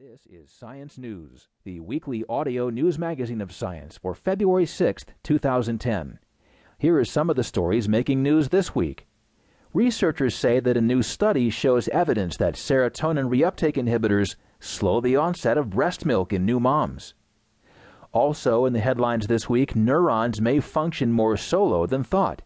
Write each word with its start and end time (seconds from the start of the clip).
This 0.00 0.28
is 0.30 0.52
Science 0.52 0.96
News, 0.96 1.48
the 1.64 1.80
weekly 1.80 2.24
audio 2.28 2.70
news 2.70 3.00
magazine 3.00 3.40
of 3.40 3.50
science 3.50 3.98
for 3.98 4.14
February 4.14 4.64
6, 4.64 5.04
2010. 5.24 6.20
Here 6.78 6.96
are 6.96 7.04
some 7.04 7.28
of 7.28 7.34
the 7.34 7.42
stories 7.42 7.88
making 7.88 8.22
news 8.22 8.50
this 8.50 8.76
week. 8.76 9.08
Researchers 9.74 10.36
say 10.36 10.60
that 10.60 10.76
a 10.76 10.80
new 10.80 11.02
study 11.02 11.50
shows 11.50 11.88
evidence 11.88 12.36
that 12.36 12.54
serotonin 12.54 13.28
reuptake 13.28 13.74
inhibitors 13.74 14.36
slow 14.60 15.00
the 15.00 15.16
onset 15.16 15.58
of 15.58 15.70
breast 15.70 16.06
milk 16.06 16.32
in 16.32 16.46
new 16.46 16.60
moms. 16.60 17.14
Also, 18.12 18.66
in 18.66 18.74
the 18.74 18.78
headlines 18.78 19.26
this 19.26 19.48
week, 19.48 19.74
neurons 19.74 20.40
may 20.40 20.60
function 20.60 21.10
more 21.10 21.36
solo 21.36 21.86
than 21.86 22.04
thought. 22.04 22.42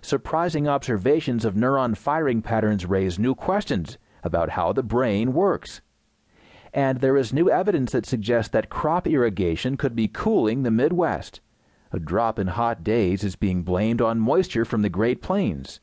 Surprising 0.00 0.66
observations 0.66 1.44
of 1.44 1.54
neuron 1.54 1.94
firing 1.94 2.40
patterns 2.40 2.86
raise 2.86 3.18
new 3.18 3.34
questions 3.34 3.98
about 4.24 4.48
how 4.48 4.72
the 4.72 4.82
brain 4.82 5.34
works 5.34 5.82
and 6.78 7.00
there 7.00 7.16
is 7.16 7.32
new 7.32 7.50
evidence 7.50 7.90
that 7.90 8.06
suggests 8.06 8.52
that 8.52 8.70
crop 8.70 9.04
irrigation 9.04 9.76
could 9.76 9.96
be 9.96 10.06
cooling 10.06 10.62
the 10.62 10.70
Midwest. 10.70 11.40
A 11.90 11.98
drop 11.98 12.38
in 12.38 12.46
hot 12.46 12.84
days 12.84 13.24
is 13.24 13.34
being 13.34 13.64
blamed 13.64 14.00
on 14.00 14.20
moisture 14.20 14.64
from 14.64 14.82
the 14.82 14.88
Great 14.88 15.20
Plains. 15.20 15.80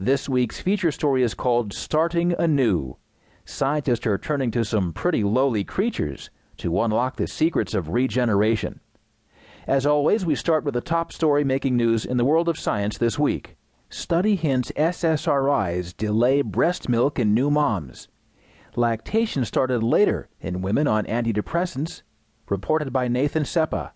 This 0.00 0.30
week's 0.30 0.62
feature 0.62 0.92
story 0.92 1.22
is 1.22 1.34
called 1.34 1.74
Starting 1.74 2.34
Anew. 2.38 2.96
Scientists 3.44 4.06
are 4.06 4.16
turning 4.16 4.50
to 4.52 4.64
some 4.64 4.94
pretty 4.94 5.22
lowly 5.22 5.62
creatures 5.62 6.30
to 6.56 6.80
unlock 6.80 7.16
the 7.16 7.26
secrets 7.26 7.74
of 7.74 7.90
regeneration. 7.90 8.80
As 9.66 9.84
always, 9.84 10.24
we 10.24 10.34
start 10.34 10.64
with 10.64 10.72
the 10.72 10.80
top 10.80 11.12
story 11.12 11.44
making 11.44 11.76
news 11.76 12.06
in 12.06 12.16
the 12.16 12.24
world 12.24 12.48
of 12.48 12.58
science 12.58 12.96
this 12.96 13.18
week. 13.18 13.58
Study 13.90 14.36
hints 14.36 14.72
SSRIs 14.74 15.94
delay 15.94 16.40
breast 16.40 16.88
milk 16.88 17.18
in 17.18 17.34
new 17.34 17.50
moms 17.50 18.08
lactation 18.76 19.44
started 19.44 19.82
later 19.82 20.28
in 20.40 20.62
women 20.62 20.86
on 20.86 21.04
antidepressants, 21.06 22.02
reported 22.48 22.92
by 22.92 23.08
Nathan 23.08 23.44
Seppa. 23.44 23.92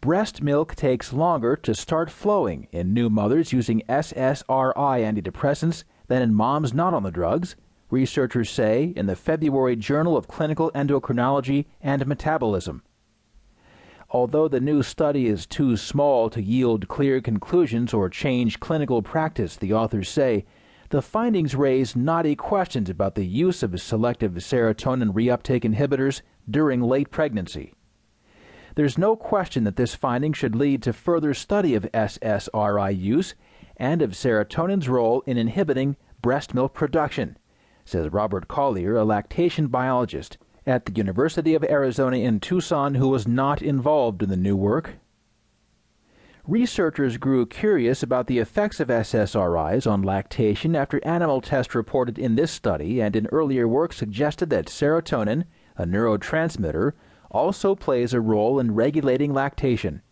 Breast 0.00 0.42
milk 0.42 0.74
takes 0.74 1.12
longer 1.12 1.54
to 1.54 1.74
start 1.74 2.10
flowing 2.10 2.66
in 2.72 2.92
new 2.92 3.08
mothers 3.08 3.52
using 3.52 3.82
SSRI 3.88 4.74
antidepressants 4.74 5.84
than 6.08 6.22
in 6.22 6.34
moms 6.34 6.74
not 6.74 6.92
on 6.92 7.04
the 7.04 7.10
drugs, 7.10 7.54
researchers 7.88 8.50
say 8.50 8.92
in 8.96 9.06
the 9.06 9.14
February 9.14 9.76
Journal 9.76 10.16
of 10.16 10.26
Clinical 10.26 10.72
Endocrinology 10.72 11.66
and 11.80 12.04
Metabolism. 12.06 12.82
Although 14.10 14.48
the 14.48 14.60
new 14.60 14.82
study 14.82 15.26
is 15.26 15.46
too 15.46 15.76
small 15.76 16.28
to 16.30 16.42
yield 16.42 16.88
clear 16.88 17.20
conclusions 17.20 17.94
or 17.94 18.10
change 18.10 18.60
clinical 18.60 19.02
practice, 19.02 19.56
the 19.56 19.72
authors 19.72 20.08
say, 20.08 20.44
the 20.92 21.00
findings 21.00 21.54
raise 21.54 21.96
knotty 21.96 22.36
questions 22.36 22.90
about 22.90 23.14
the 23.14 23.24
use 23.24 23.62
of 23.62 23.80
selective 23.80 24.32
serotonin 24.32 25.10
reuptake 25.14 25.62
inhibitors 25.62 26.20
during 26.50 26.82
late 26.82 27.10
pregnancy. 27.10 27.72
There's 28.74 28.98
no 28.98 29.16
question 29.16 29.64
that 29.64 29.76
this 29.76 29.94
finding 29.94 30.34
should 30.34 30.54
lead 30.54 30.82
to 30.82 30.92
further 30.92 31.32
study 31.32 31.74
of 31.74 31.90
SSRI 31.94 32.94
use 32.94 33.34
and 33.78 34.02
of 34.02 34.10
serotonin's 34.10 34.86
role 34.86 35.22
in 35.24 35.38
inhibiting 35.38 35.96
breast 36.20 36.52
milk 36.52 36.74
production, 36.74 37.38
says 37.86 38.12
Robert 38.12 38.46
Collier, 38.46 38.94
a 38.94 39.04
lactation 39.04 39.68
biologist 39.68 40.36
at 40.66 40.84
the 40.84 40.92
University 40.92 41.54
of 41.54 41.64
Arizona 41.64 42.18
in 42.18 42.38
Tucson 42.38 42.96
who 42.96 43.08
was 43.08 43.26
not 43.26 43.62
involved 43.62 44.22
in 44.22 44.28
the 44.28 44.36
new 44.36 44.56
work 44.56 44.98
researchers 46.46 47.18
grew 47.18 47.46
curious 47.46 48.02
about 48.02 48.26
the 48.26 48.40
effects 48.40 48.80
of 48.80 48.88
SSRIs 48.88 49.88
on 49.88 50.02
lactation 50.02 50.74
after 50.74 51.04
animal 51.06 51.40
tests 51.40 51.74
reported 51.74 52.18
in 52.18 52.34
this 52.34 52.50
study 52.50 53.00
and 53.00 53.14
in 53.14 53.28
earlier 53.28 53.68
work 53.68 53.92
suggested 53.92 54.50
that 54.50 54.66
serotonin, 54.66 55.44
a 55.76 55.84
neurotransmitter, 55.84 56.92
also 57.30 57.74
plays 57.76 58.12
a 58.12 58.20
role 58.20 58.58
in 58.58 58.74
regulating 58.74 59.32
lactation. 59.32 60.02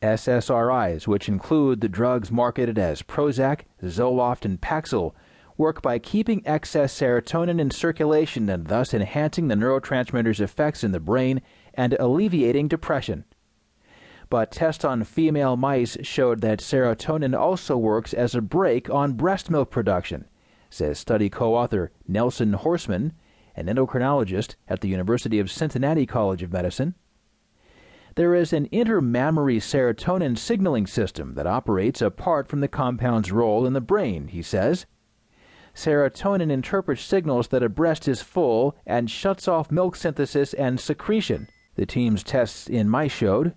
SSRIs, 0.00 1.06
which 1.06 1.28
include 1.28 1.80
the 1.80 1.88
drugs 1.88 2.30
marketed 2.30 2.78
as 2.78 3.02
Prozac, 3.02 3.62
Zoloft, 3.82 4.44
and 4.44 4.60
Paxil, 4.60 5.14
work 5.56 5.82
by 5.82 5.98
keeping 5.98 6.42
excess 6.46 6.96
serotonin 6.98 7.60
in 7.60 7.70
circulation 7.70 8.48
and 8.48 8.68
thus 8.68 8.94
enhancing 8.94 9.48
the 9.48 9.54
neurotransmitter's 9.54 10.40
effects 10.40 10.82
in 10.82 10.92
the 10.92 11.00
brain 11.00 11.42
and 11.74 11.94
alleviating 11.94 12.68
depression 12.68 13.24
but 14.32 14.50
tests 14.50 14.82
on 14.82 15.04
female 15.04 15.58
mice 15.58 15.98
showed 16.00 16.40
that 16.40 16.58
serotonin 16.58 17.38
also 17.38 17.76
works 17.76 18.14
as 18.14 18.34
a 18.34 18.40
brake 18.40 18.88
on 18.88 19.12
breast 19.12 19.50
milk 19.50 19.70
production, 19.70 20.24
says 20.70 20.98
study 20.98 21.28
co 21.28 21.54
author 21.54 21.92
Nelson 22.08 22.54
Horseman, 22.54 23.12
an 23.54 23.66
endocrinologist 23.66 24.54
at 24.66 24.80
the 24.80 24.88
University 24.88 25.38
of 25.38 25.50
Cincinnati 25.50 26.06
College 26.06 26.42
of 26.42 26.50
Medicine. 26.50 26.94
There 28.14 28.34
is 28.34 28.54
an 28.54 28.70
intramammary 28.70 29.58
serotonin 29.58 30.38
signaling 30.38 30.86
system 30.86 31.34
that 31.34 31.46
operates 31.46 32.00
apart 32.00 32.48
from 32.48 32.60
the 32.60 32.68
compound's 32.68 33.30
role 33.30 33.66
in 33.66 33.74
the 33.74 33.82
brain, 33.82 34.28
he 34.28 34.40
says. 34.40 34.86
Serotonin 35.74 36.50
interprets 36.50 37.02
signals 37.02 37.48
that 37.48 37.62
a 37.62 37.68
breast 37.68 38.08
is 38.08 38.22
full 38.22 38.78
and 38.86 39.10
shuts 39.10 39.46
off 39.46 39.70
milk 39.70 39.94
synthesis 39.94 40.54
and 40.54 40.80
secretion, 40.80 41.50
the 41.74 41.84
team's 41.84 42.22
tests 42.22 42.66
in 42.66 42.88
mice 42.88 43.12
showed. 43.12 43.54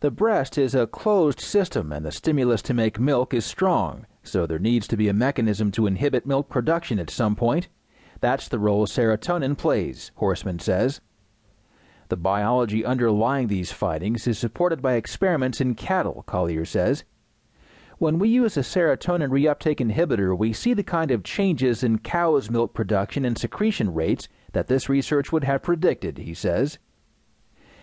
The 0.00 0.10
breast 0.10 0.56
is 0.56 0.74
a 0.74 0.86
closed 0.86 1.40
system 1.40 1.92
and 1.92 2.06
the 2.06 2.10
stimulus 2.10 2.62
to 2.62 2.72
make 2.72 2.98
milk 2.98 3.34
is 3.34 3.44
strong, 3.44 4.06
so 4.22 4.46
there 4.46 4.58
needs 4.58 4.88
to 4.88 4.96
be 4.96 5.08
a 5.08 5.12
mechanism 5.12 5.70
to 5.72 5.86
inhibit 5.86 6.24
milk 6.24 6.48
production 6.48 6.98
at 6.98 7.10
some 7.10 7.36
point. 7.36 7.68
That's 8.20 8.48
the 8.48 8.58
role 8.58 8.86
serotonin 8.86 9.58
plays, 9.58 10.10
Horseman 10.14 10.58
says. 10.58 11.02
The 12.08 12.16
biology 12.16 12.82
underlying 12.82 13.48
these 13.48 13.72
findings 13.72 14.26
is 14.26 14.38
supported 14.38 14.80
by 14.80 14.94
experiments 14.94 15.60
in 15.60 15.74
cattle, 15.74 16.24
Collier 16.26 16.64
says. 16.64 17.04
When 17.98 18.18
we 18.18 18.30
use 18.30 18.56
a 18.56 18.60
serotonin 18.60 19.28
reuptake 19.28 19.86
inhibitor, 19.86 20.36
we 20.36 20.54
see 20.54 20.72
the 20.72 20.82
kind 20.82 21.10
of 21.10 21.24
changes 21.24 21.82
in 21.82 21.98
cows' 21.98 22.48
milk 22.48 22.72
production 22.72 23.26
and 23.26 23.36
secretion 23.36 23.92
rates 23.92 24.28
that 24.52 24.66
this 24.66 24.88
research 24.88 25.30
would 25.30 25.44
have 25.44 25.62
predicted, 25.62 26.16
he 26.16 26.32
says. 26.32 26.78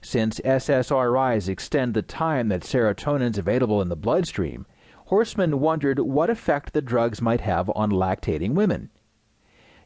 Since 0.00 0.40
SSRIs 0.40 1.48
extend 1.48 1.94
the 1.94 2.02
time 2.02 2.48
that 2.48 2.62
serotonin 2.62 3.32
is 3.32 3.38
available 3.38 3.82
in 3.82 3.88
the 3.88 3.96
bloodstream, 3.96 4.66
Horseman 5.06 5.58
wondered 5.58 5.98
what 5.98 6.30
effect 6.30 6.72
the 6.72 6.82
drugs 6.82 7.20
might 7.20 7.40
have 7.40 7.70
on 7.74 7.90
lactating 7.90 8.52
women. 8.52 8.90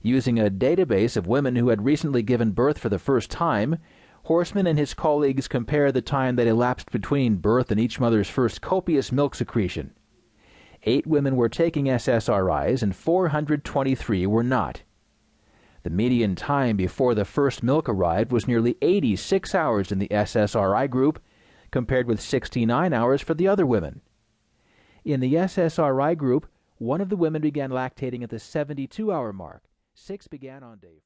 Using 0.03 0.39
a 0.39 0.51
database 0.51 1.17
of 1.17 1.29
women 1.29 1.57
who 1.57 1.69
had 1.69 1.85
recently 1.85 2.23
given 2.23 2.51
birth 2.51 2.79
for 2.79 2.89
the 2.89 2.99
first 2.99 3.31
time, 3.31 3.79
Horseman 4.25 4.67
and 4.67 4.79
his 4.79 4.95
colleagues 4.95 5.49
compared 5.49 5.95
the 5.95 6.03
time 6.03 6.37
that 6.37 6.47
elapsed 6.47 6.91
between 6.91 7.37
birth 7.37 7.71
and 7.71 7.81
each 7.81 7.99
mother's 7.99 8.29
first 8.29 8.61
copious 8.61 9.11
milk 9.11 9.35
secretion. 9.35 9.95
Eight 10.85 11.07
women 11.07 11.37
were 11.37 11.49
taking 11.49 11.87
SSRIs 11.87 12.83
and 12.83 12.95
423 12.95 14.27
were 14.27 14.43
not. 14.43 14.83
The 15.83 15.91
median 15.91 16.37
time 16.37 16.77
before 16.77 17.15
the 17.15 17.25
first 17.25 17.63
milk 17.63 17.89
arrived 17.89 18.31
was 18.31 18.47
nearly 18.47 18.77
86 18.83 19.55
hours 19.55 19.91
in 19.91 19.99
the 19.99 20.09
SSRI 20.09 20.89
group, 20.89 21.21
compared 21.71 22.07
with 22.07 22.21
69 22.21 22.93
hours 22.93 23.21
for 23.21 23.35
the 23.35 23.49
other 23.49 23.67
women. 23.67 24.03
In 25.05 25.21
the 25.21 25.35
SSRI 25.35 26.17
group, 26.17 26.47
one 26.79 27.01
of 27.01 27.09
the 27.09 27.17
women 27.17 27.43
began 27.43 27.71
lactating 27.71 28.23
at 28.23 28.31
the 28.31 28.39
72 28.39 29.11
hour 29.11 29.33
mark. 29.33 29.65
Six 29.95 30.29
began 30.29 30.63
on 30.63 30.79
day 30.79 31.01